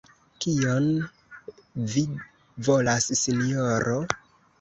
[0.43, 0.85] Kion
[1.95, 2.03] vi
[2.69, 3.99] volas, sinjoro?